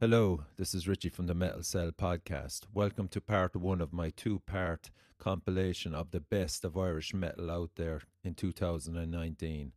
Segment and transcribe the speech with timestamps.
[0.00, 2.66] Hello, this is Richie from the Metal Cell podcast.
[2.72, 7.50] Welcome to part one of my two part compilation of the best of Irish metal
[7.50, 9.72] out there in 2019.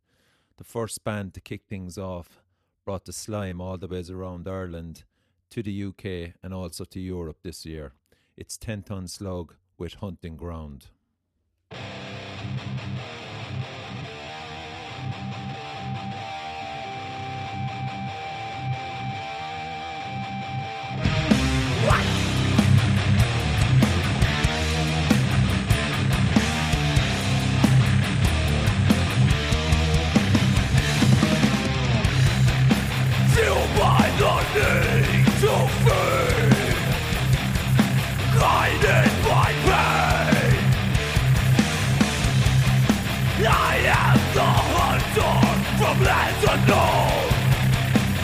[0.58, 2.40] The first band to kick things off
[2.84, 5.02] brought the slime all the ways around Ireland
[5.50, 7.94] to the UK and also to Europe this year.
[8.36, 10.86] It's 10 Ton Slug with Hunting Ground.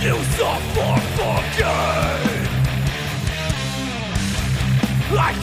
[0.00, 2.48] you suffer for gain.
[5.12, 5.42] Like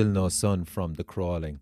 [0.00, 1.60] Still No Sun from The Crawling.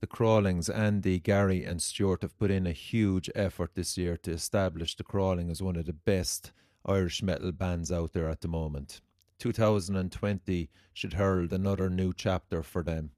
[0.00, 4.30] The Crawlings, Andy, Gary, and Stuart have put in a huge effort this year to
[4.30, 6.52] establish The Crawling as one of the best
[6.86, 9.02] Irish metal bands out there at the moment.
[9.38, 13.10] 2020 should herald another new chapter for them.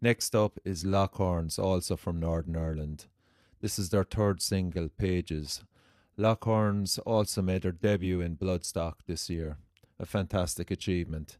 [0.00, 3.08] Next up is Lockhorns, also from Northern Ireland.
[3.60, 5.64] This is their third single, Pages.
[6.18, 9.58] Lockhorns also made their debut in Bloodstock this year.
[10.00, 11.36] A fantastic achievement.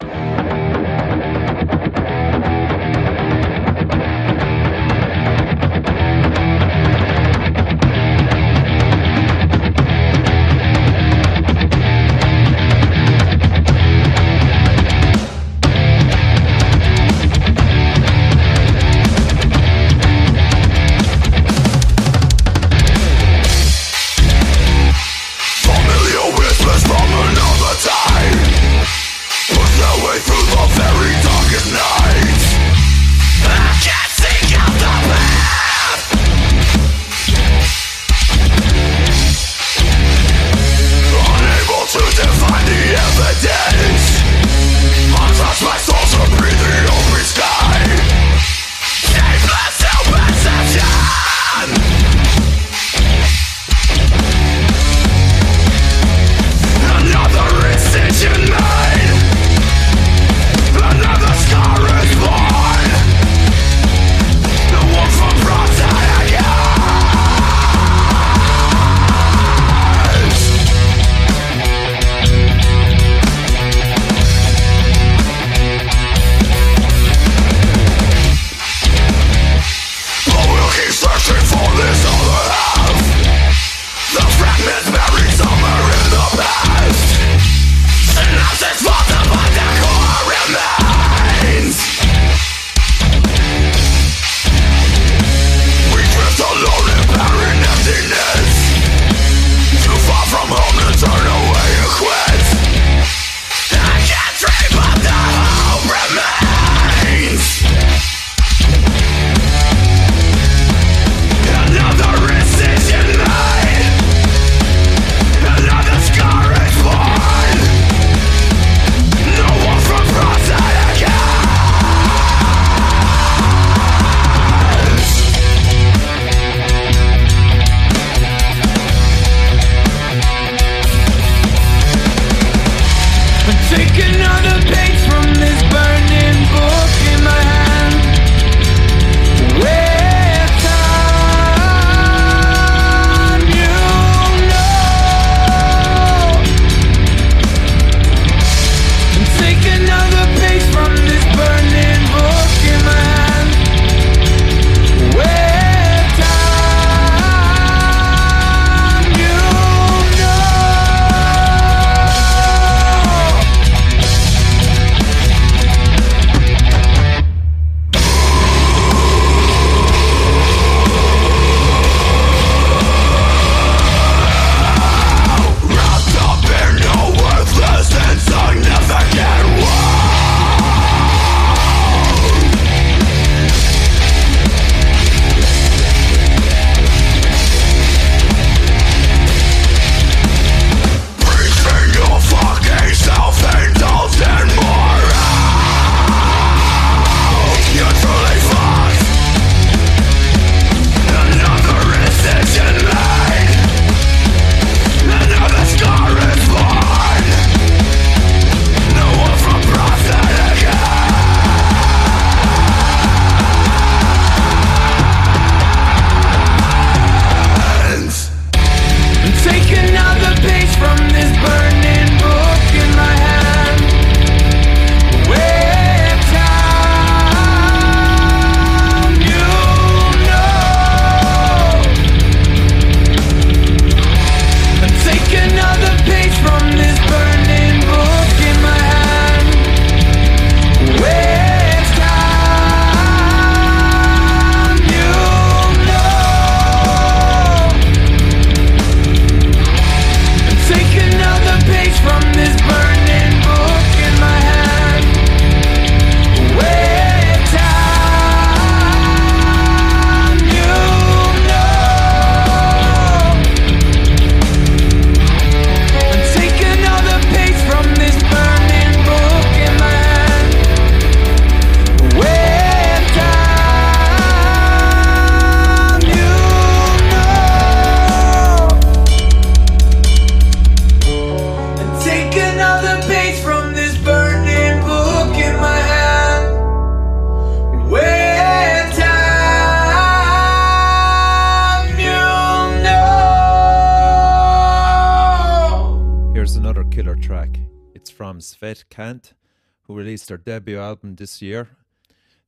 [300.29, 301.69] Their debut album this year.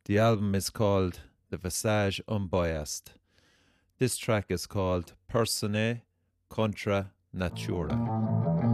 [0.04, 1.20] The album is called
[1.50, 3.12] The Visage Unbiased.
[3.98, 6.02] This track is called Persone
[6.48, 8.69] Contra Natura.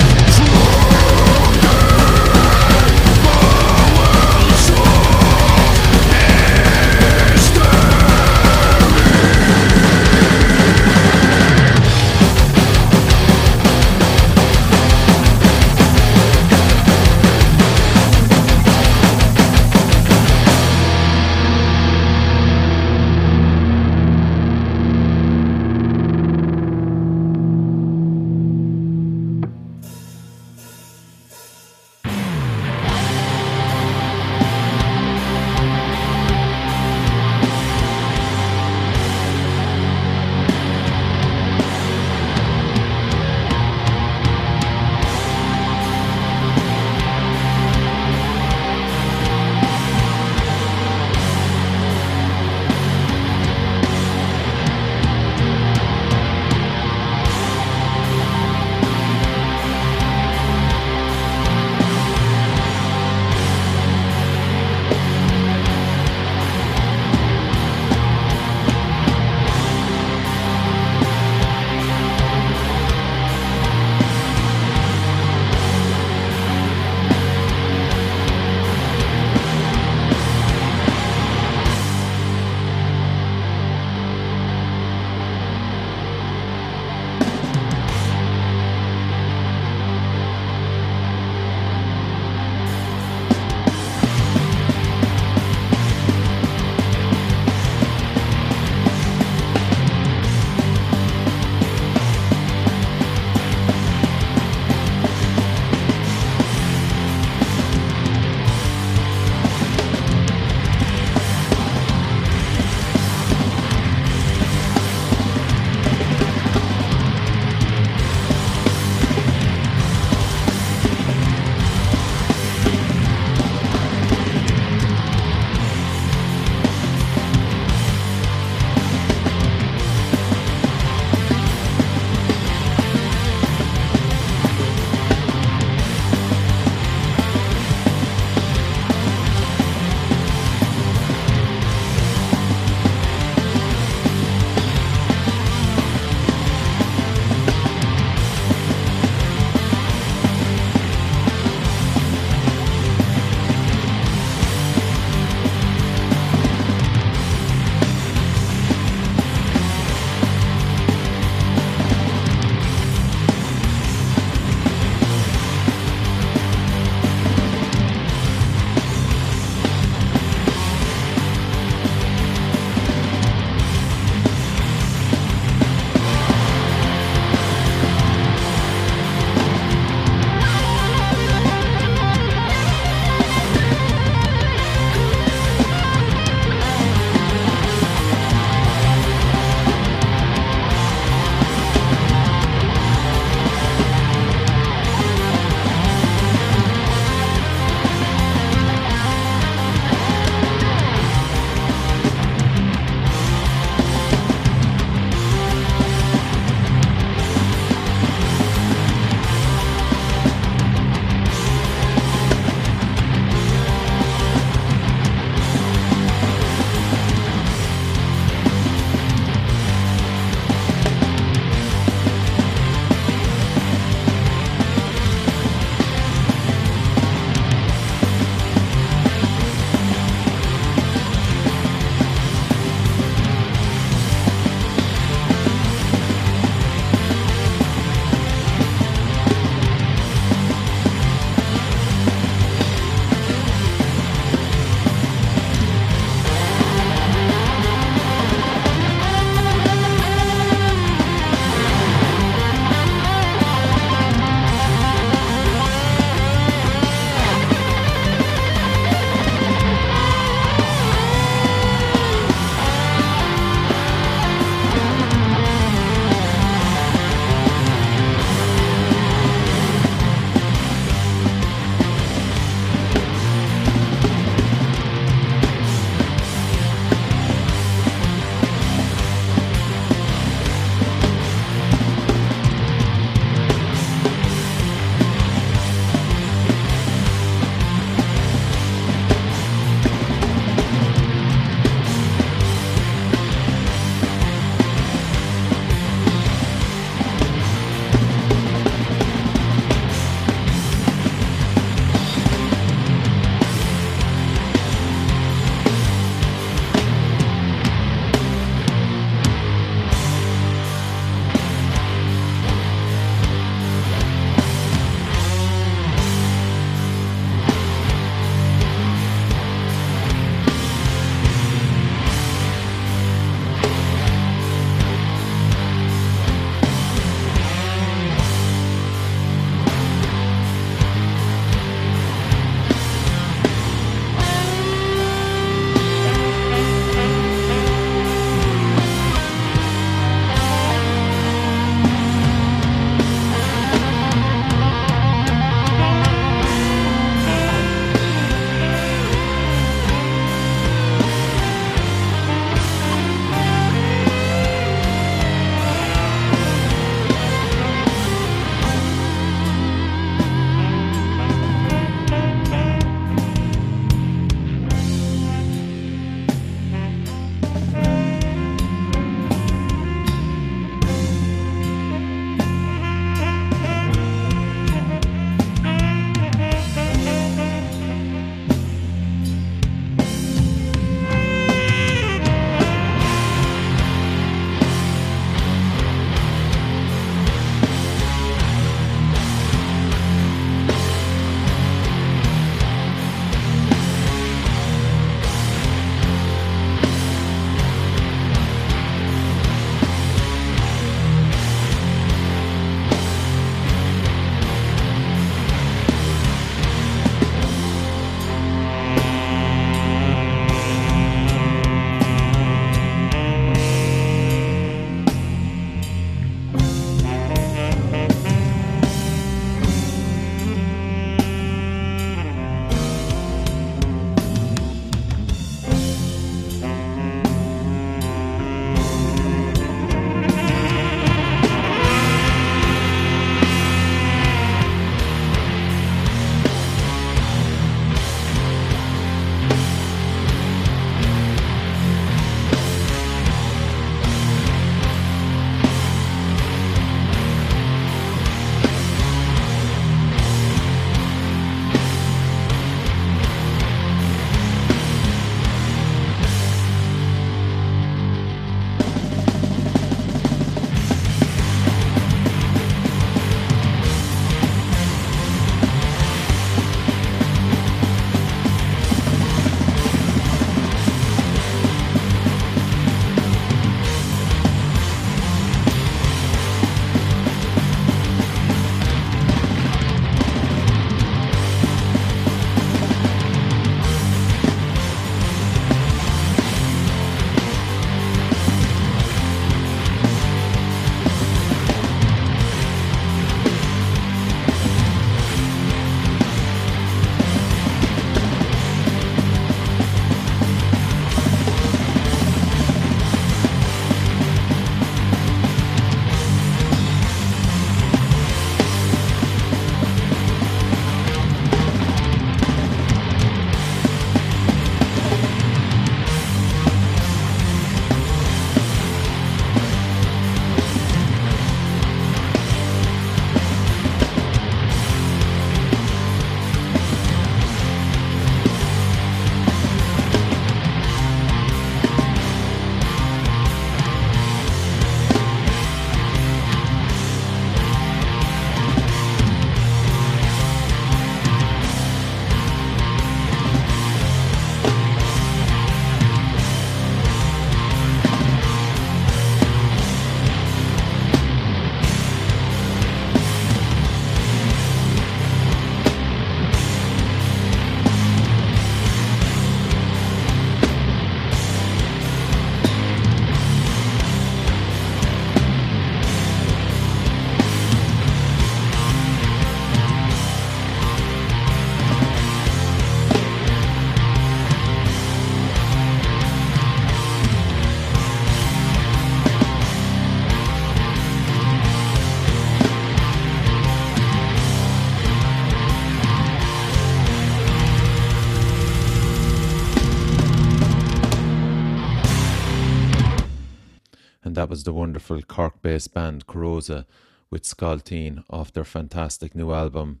[594.48, 596.86] That was the wonderful Cork based band Corrosa
[597.28, 600.00] with Skalteen off their fantastic new album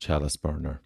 [0.00, 0.80] Chalice Burner.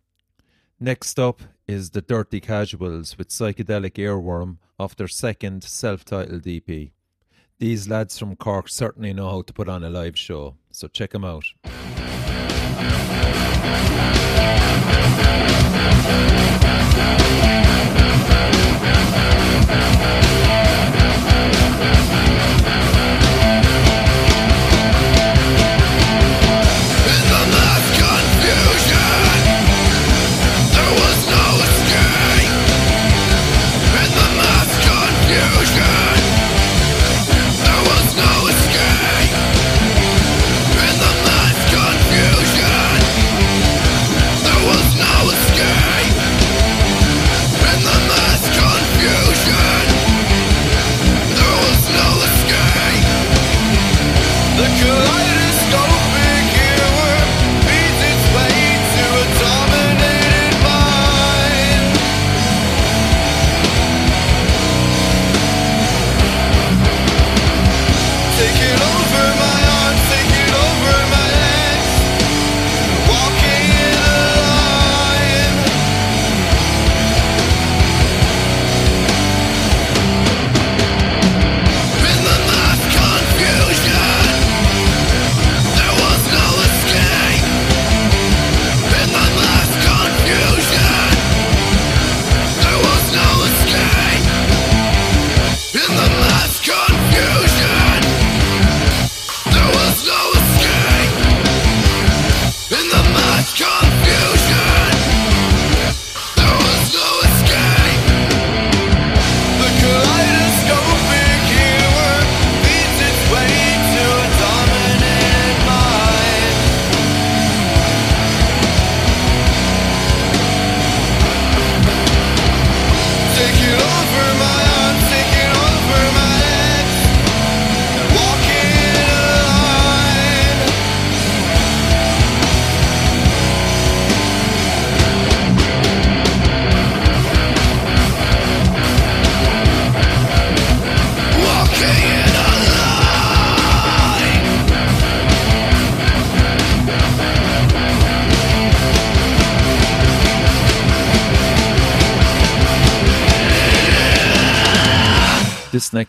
[0.79, 6.91] Next up is the Dirty Casuals with Psychedelic Earworm off their second self titled EP.
[7.59, 11.13] These lads from Cork certainly know how to put on a live show, so check
[11.13, 11.47] them out.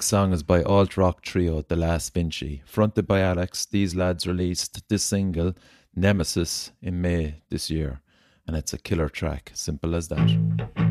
[0.10, 2.64] Song is by alt rock trio The Last Vinci.
[2.66, 5.53] Fronted by Alex, these lads released this single,
[5.95, 8.01] Nemesis, in May this year,
[8.47, 9.51] and it's a killer track.
[9.53, 10.88] Simple as that.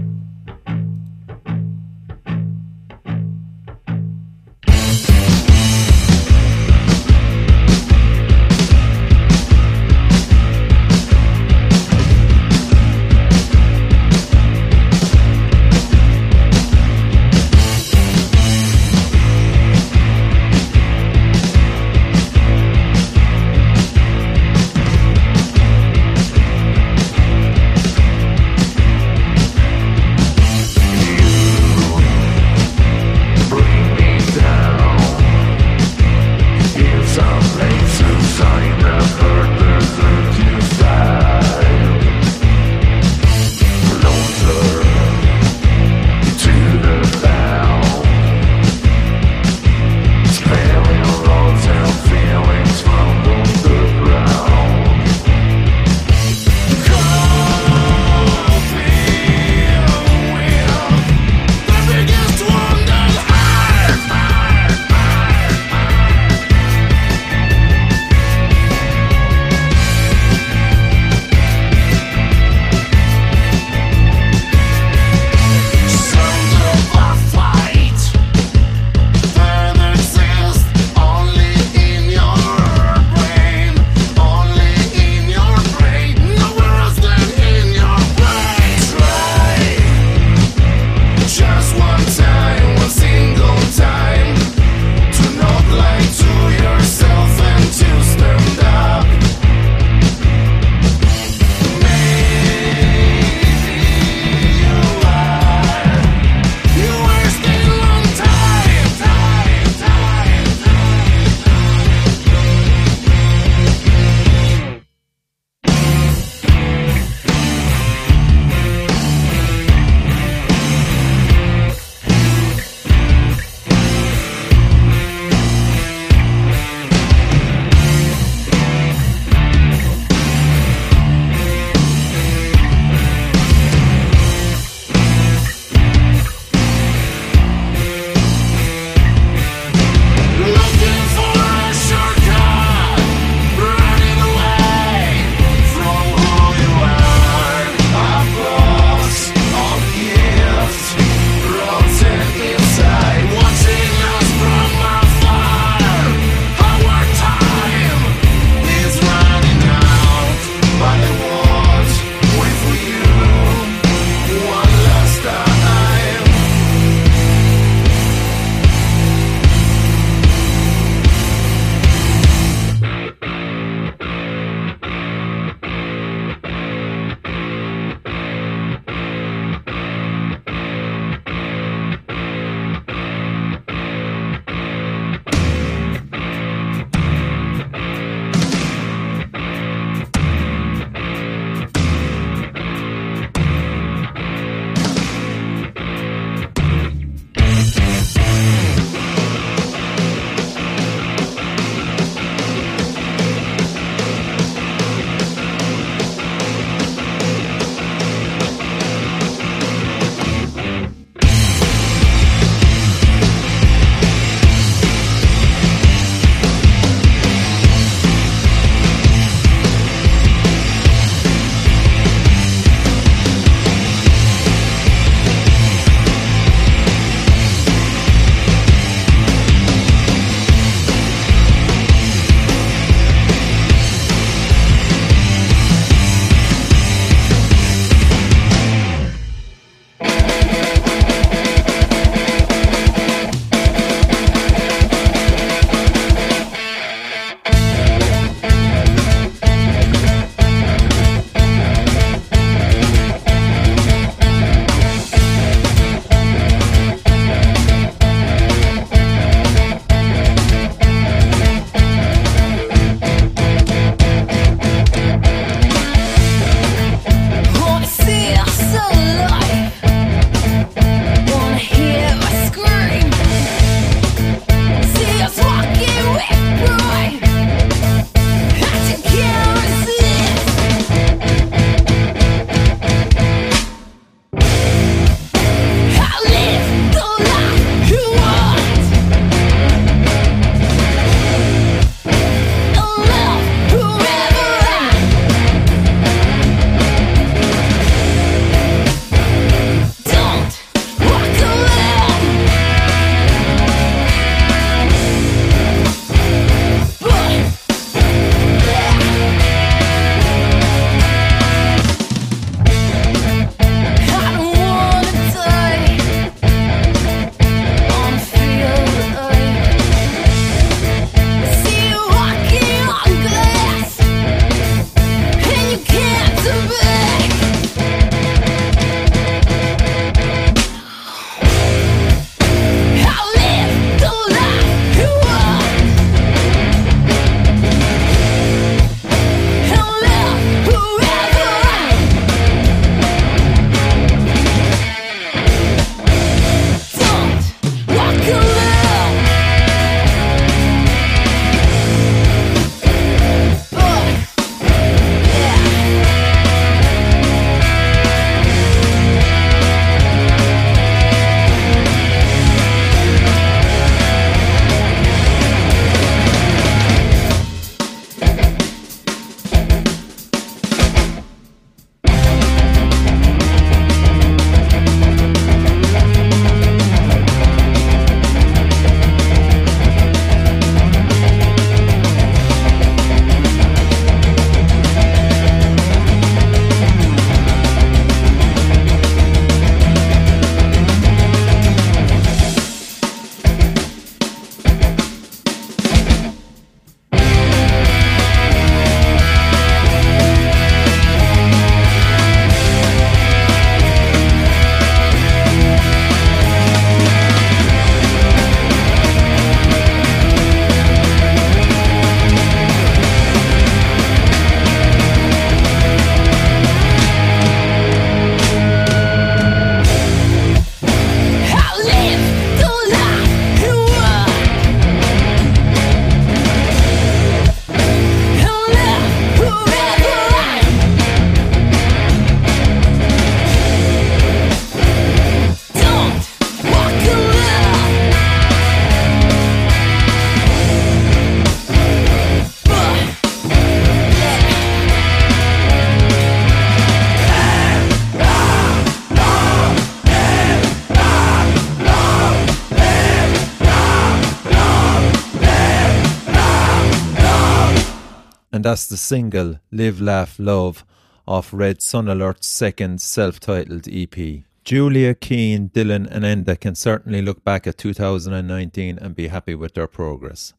[459.09, 460.85] Single Live, Laugh, Love
[461.27, 464.45] off Red Sun Alert's second self titled EP.
[464.65, 469.73] Julia, Keane, Dylan, and Enda can certainly look back at 2019 and be happy with
[469.73, 470.53] their progress.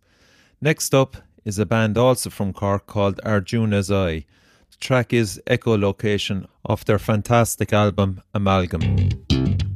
[0.60, 4.26] Next up is a band also from Cork called Arjuna's Eye.
[4.72, 9.69] The track is Echolocation off their fantastic album Amalgam.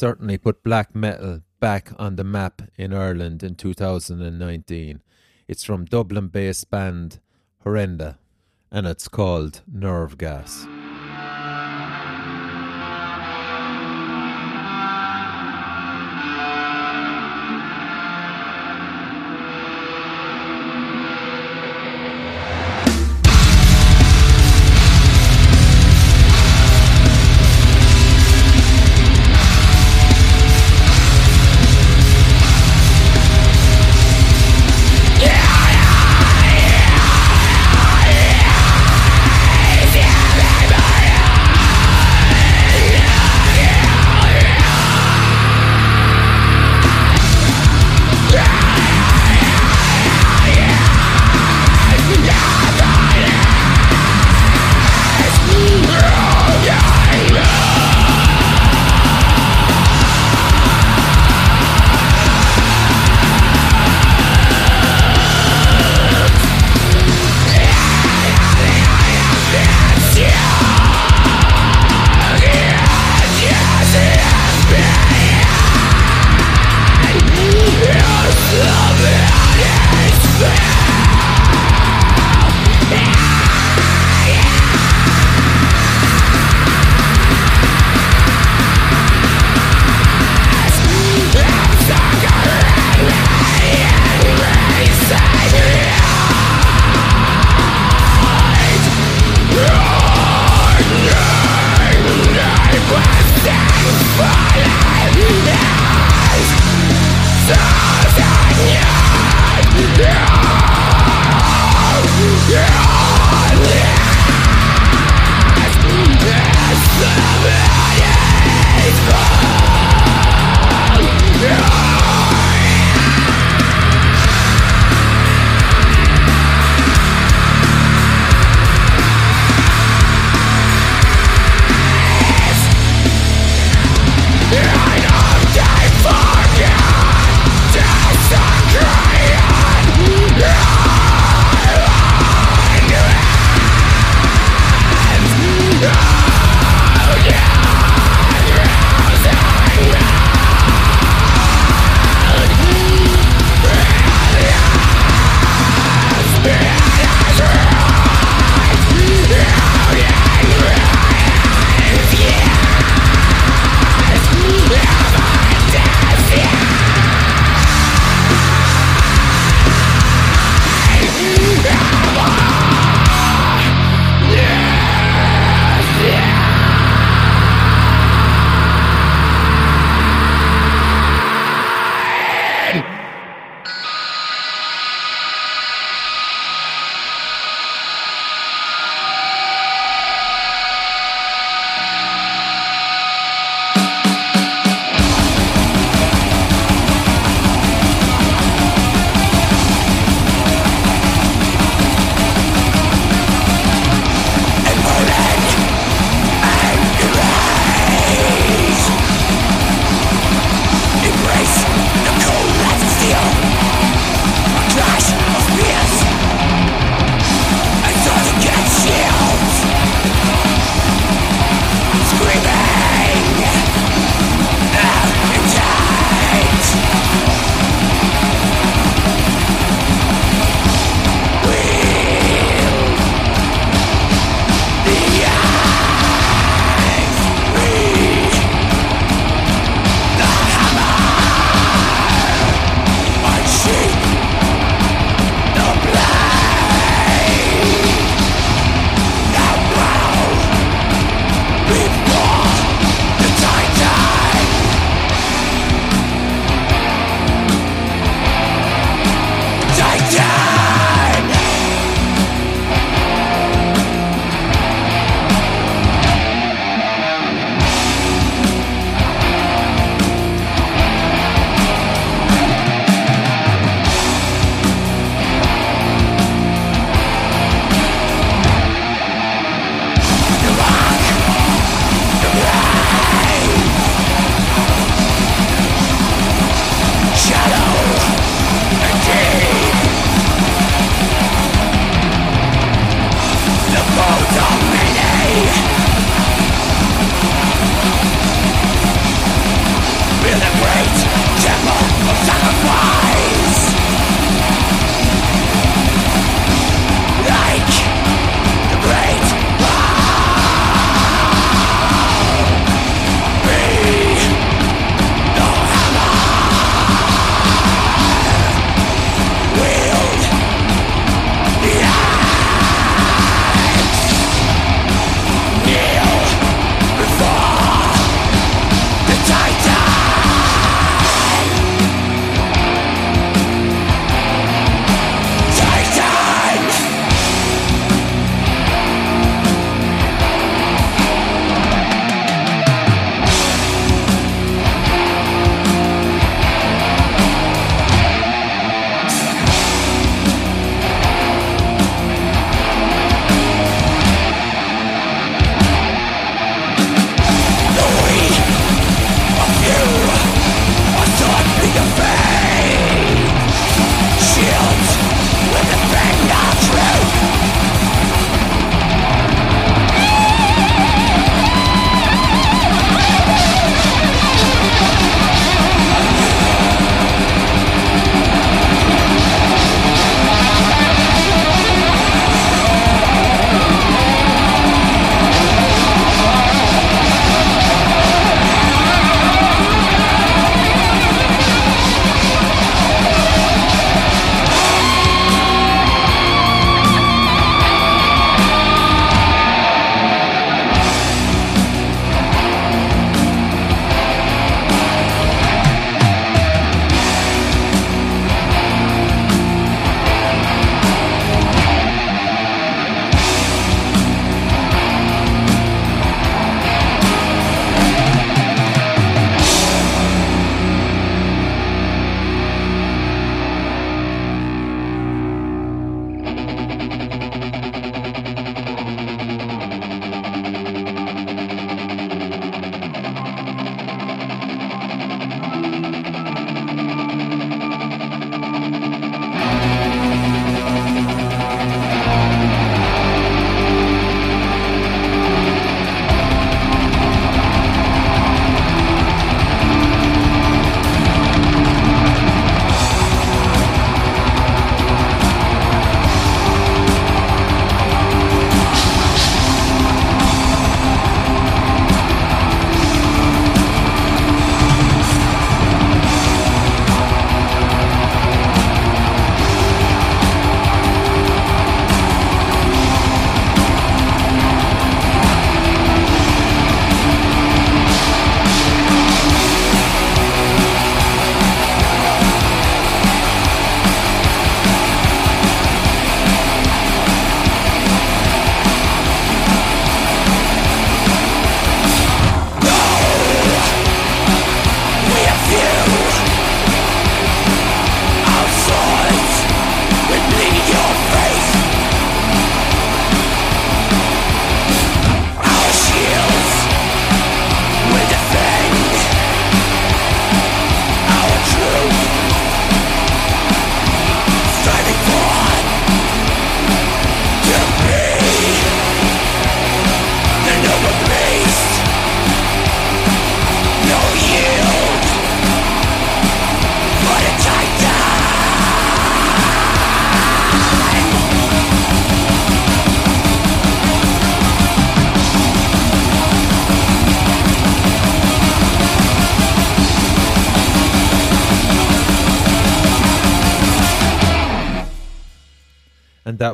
[0.00, 5.02] Certainly put black metal back on the map in Ireland in 2019.
[5.46, 7.20] It's from Dublin based band
[7.66, 8.16] Horrenda
[8.72, 10.66] and it's called Nerve Gas.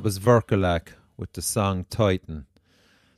[0.06, 2.46] Was Verkalac with the song Titan.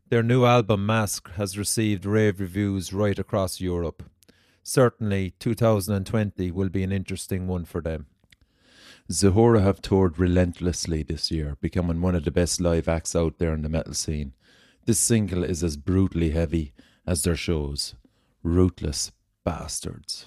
[0.08, 4.04] Their new album Mask has received rave reviews right across Europe.
[4.62, 8.06] Certainly, 2020 will be an interesting one for them.
[9.12, 13.52] Zahora have toured relentlessly this year, becoming one of the best live acts out there
[13.52, 14.32] in the metal scene.
[14.86, 16.72] This single is as brutally heavy
[17.06, 17.96] as their shows.
[18.42, 19.12] Ruthless
[19.44, 20.24] bastards.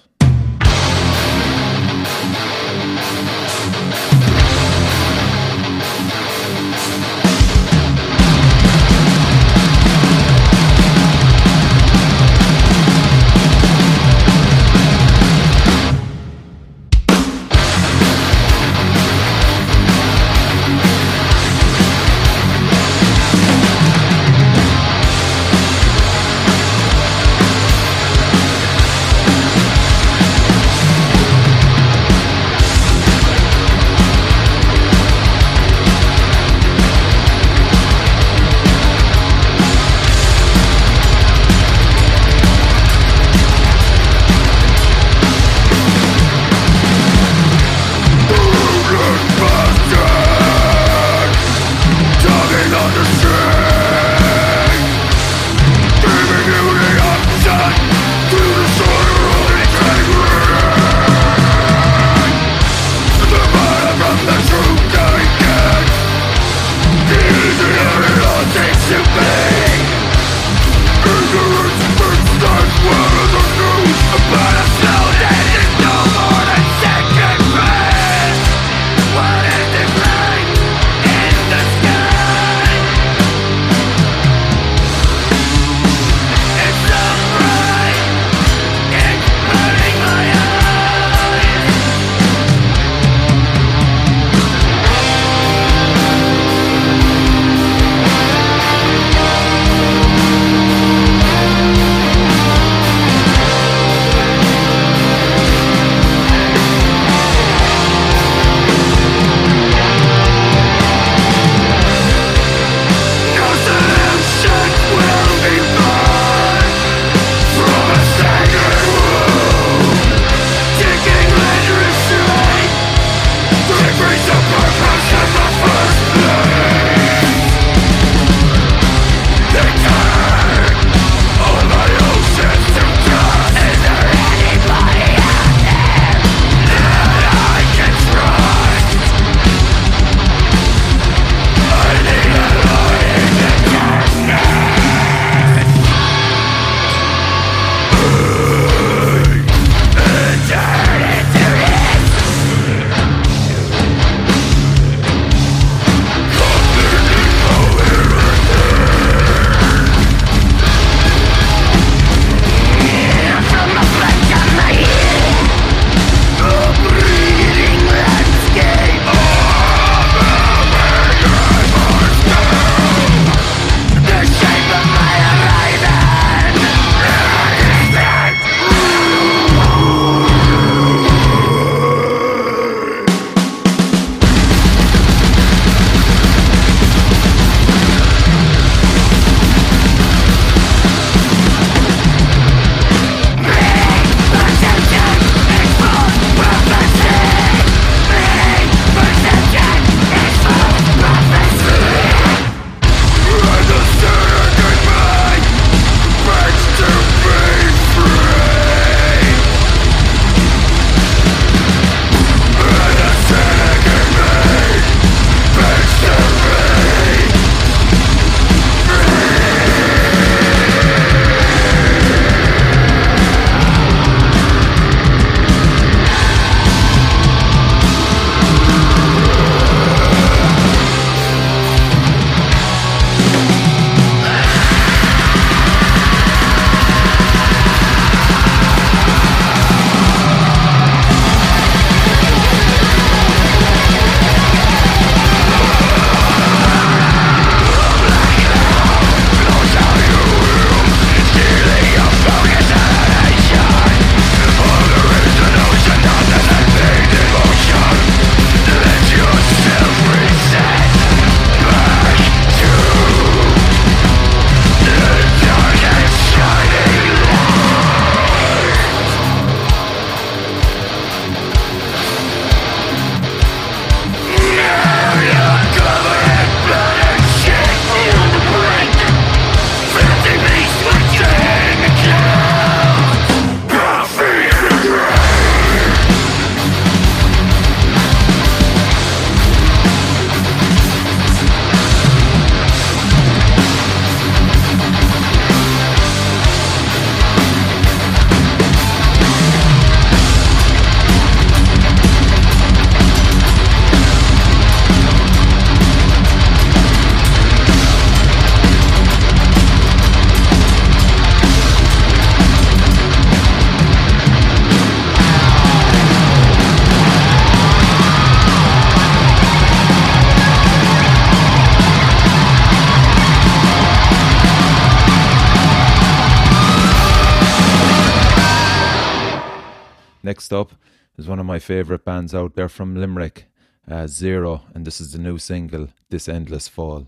[330.52, 330.78] Next up
[331.16, 333.46] is one of my favourite bands out there from Limerick,
[333.90, 337.06] uh, Zero, and this is the new single, This Endless Fall.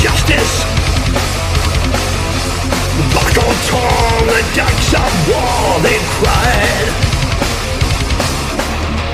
[0.00, 0.64] justice.
[3.12, 7.12] Buckle torn the decks of war they cried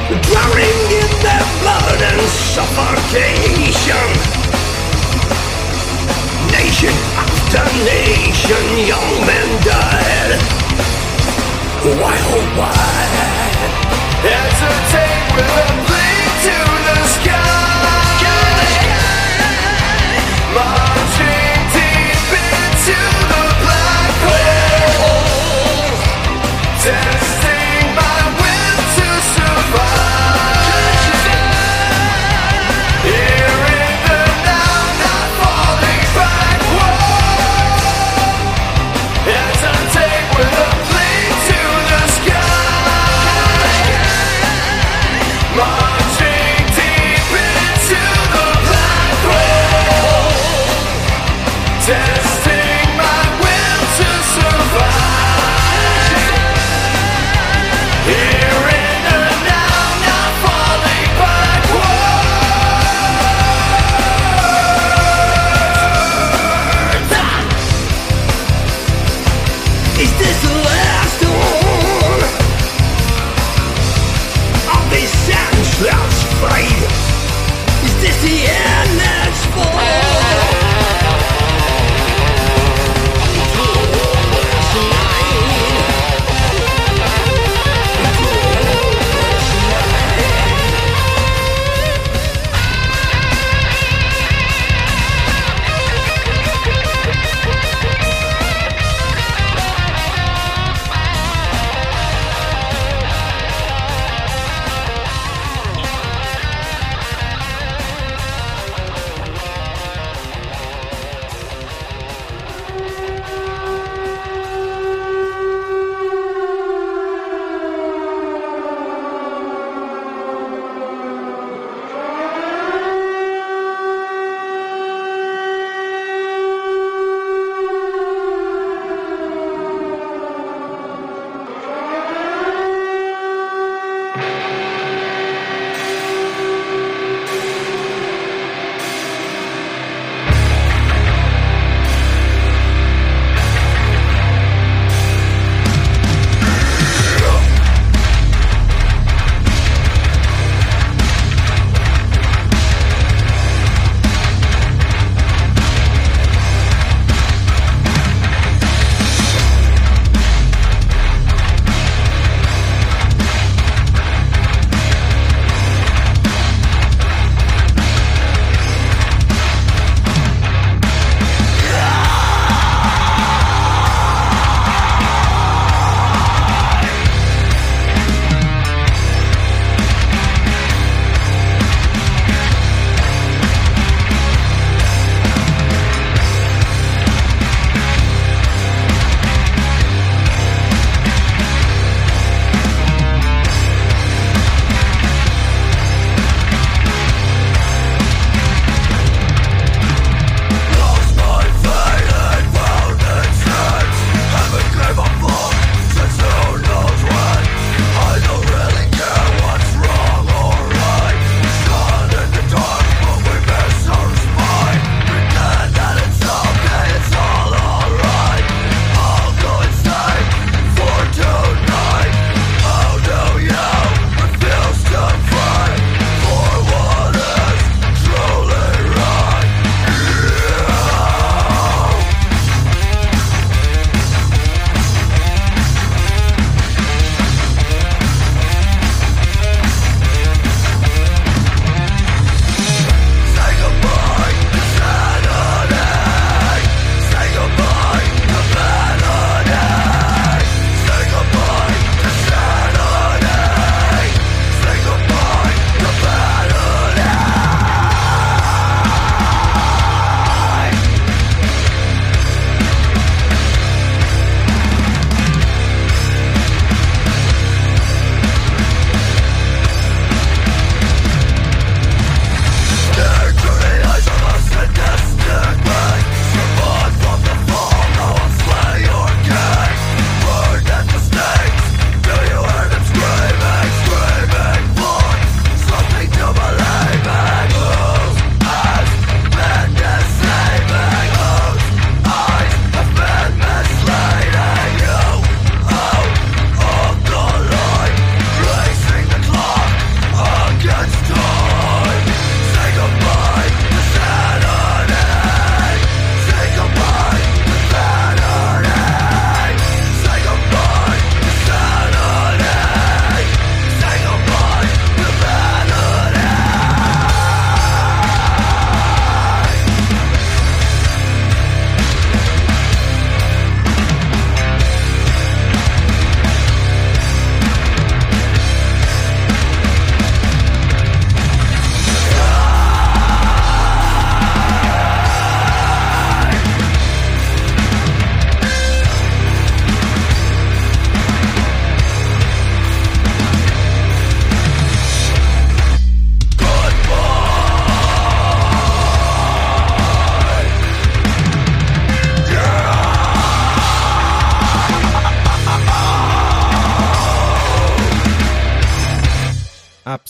[0.08, 4.08] Drowning in their blood and suffocation.
[6.50, 10.40] Nation after nation young men died.
[12.00, 13.48] Why oh why?
[14.24, 16.77] Entertain with a plea to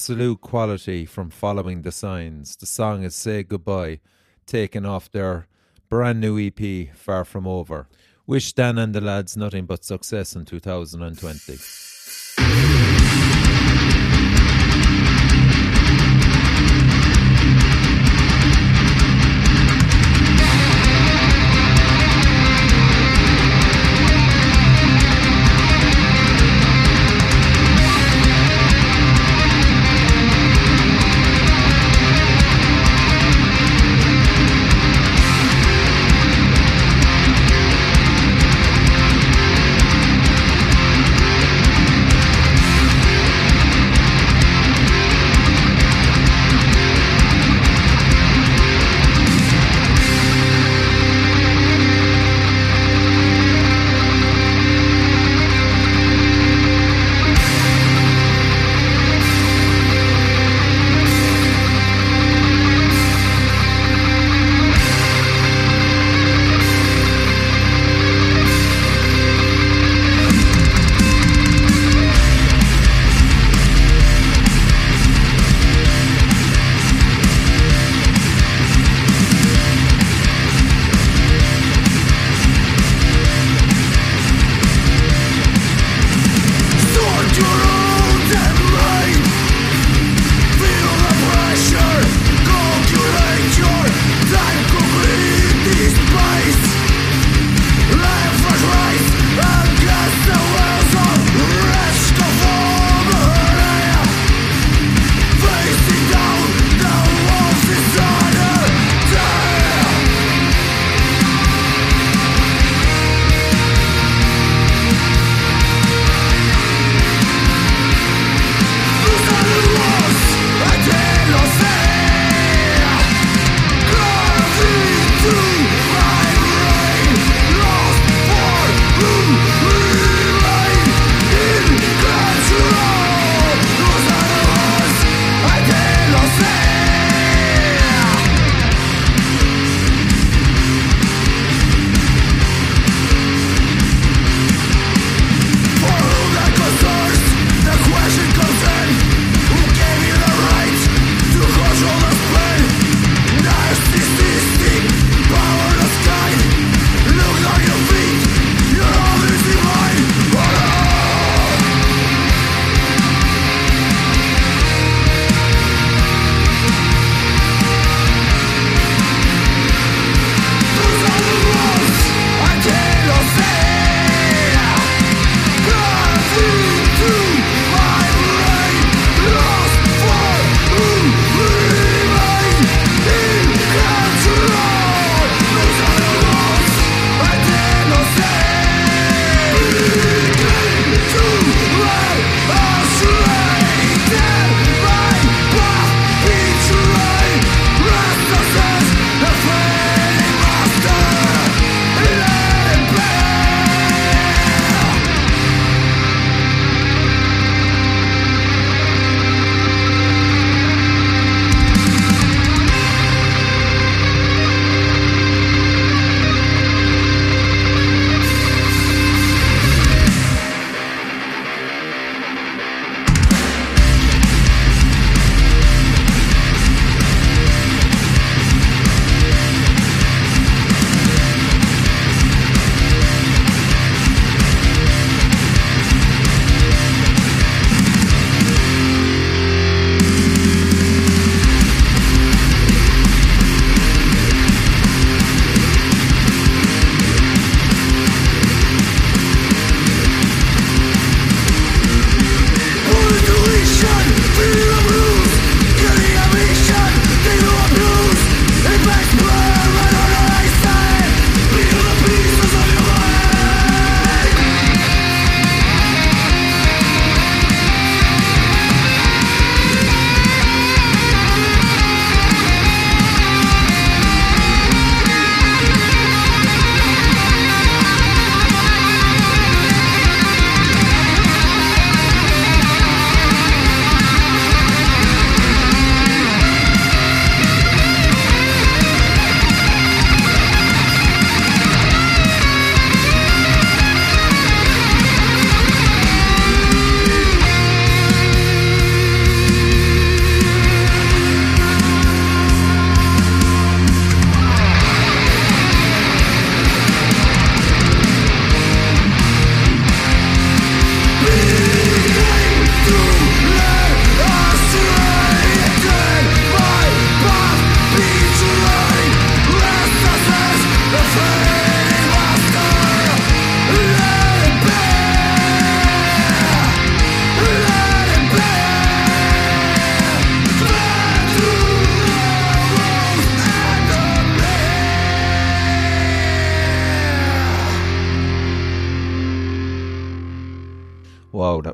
[0.09, 2.57] absolute quality from Following the Signs.
[2.57, 4.01] The song is Say Goodbye,
[4.47, 5.49] taken off their
[5.91, 7.89] brand new EP, Far From Over.
[8.27, 12.98] Wish Dan and the lads nothing but success in 2020.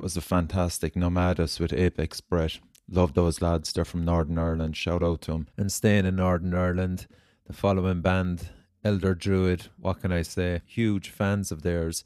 [0.05, 2.59] Was a fantastic Nomadus with Apex Brett.
[2.90, 3.72] Love those lads.
[3.72, 4.76] They're from Northern Ireland.
[4.76, 5.48] Shout out to them.
[5.56, 7.06] And staying in Northern Ireland,
[7.47, 8.51] the following band,
[8.85, 10.60] Elder Druid, what can I say?
[10.66, 12.05] Huge fans of theirs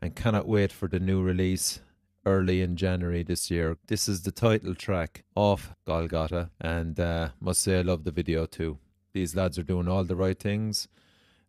[0.00, 1.80] and cannot wait for the new release
[2.24, 3.76] early in January this year.
[3.88, 8.46] This is the title track of Golgotha, and uh, must say I love the video
[8.46, 8.78] too.
[9.14, 10.86] These lads are doing all the right things,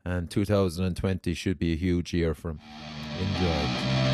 [0.04, 2.62] and 2020 should be a huge year for them.
[3.20, 4.13] Enjoy.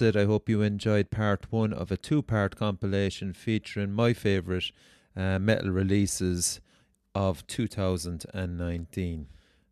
[0.00, 0.18] That's it.
[0.18, 4.72] I hope you enjoyed part one of a two part compilation featuring my favourite
[5.14, 6.60] uh, metal releases
[7.14, 9.26] of 2019.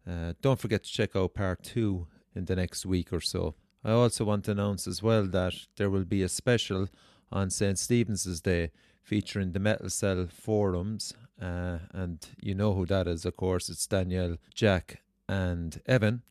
[0.06, 3.54] Uh, don't forget to check out part two in the next week or so.
[3.82, 6.88] I also want to announce as well that there will be a special
[7.32, 7.78] on St.
[7.78, 8.70] Stephen's Day
[9.02, 11.14] featuring the Metal Cell forums.
[11.40, 13.70] Uh, and you know who that is, of course.
[13.70, 16.22] It's Danielle, Jack, and Evan,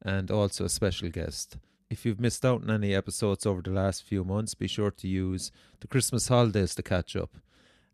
[0.00, 1.58] and also a special guest.
[1.92, 5.06] If you've missed out on any episodes over the last few months, be sure to
[5.06, 7.36] use the Christmas holidays to catch up.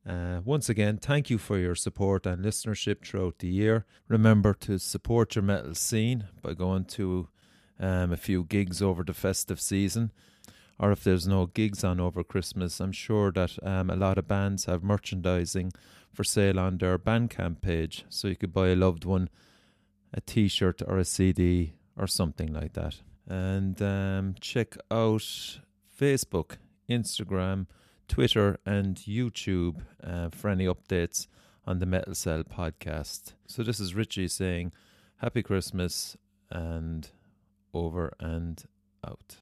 [0.08, 3.86] Uh, once again, thank you for your support and listenership throughout the year.
[4.06, 7.26] Remember to support your metal scene by going to
[7.80, 10.12] um, a few gigs over the festive season.
[10.78, 14.28] Or if there's no gigs on over Christmas, I'm sure that um, a lot of
[14.28, 15.72] bands have merchandising
[16.12, 18.04] for sale on their Bandcamp page.
[18.08, 19.28] So you could buy a loved one
[20.14, 25.60] a t shirt or a CD or something like that and um, check out
[26.00, 26.56] Facebook,
[26.88, 27.66] Instagram,
[28.08, 31.26] Twitter, and YouTube uh, for any updates
[31.66, 33.34] on the Metal Cell podcast.
[33.46, 34.72] So, this is Richie saying
[35.16, 36.16] Happy Christmas
[36.50, 37.10] and
[37.74, 38.64] over and
[39.06, 39.36] out.